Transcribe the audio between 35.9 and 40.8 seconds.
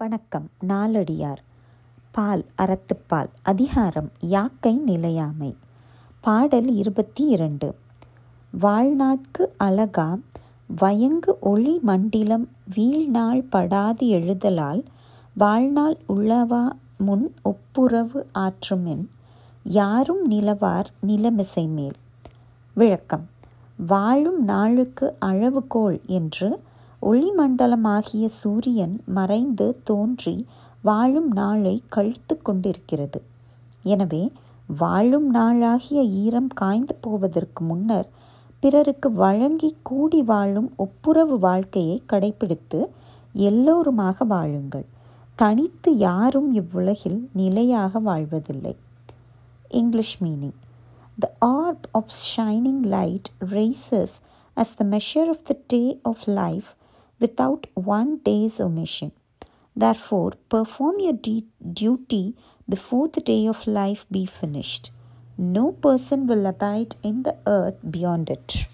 ஈரம் காய்ந்து போவதற்கு முன்னர் பிறருக்கு வழங்கி கூடி வாழும்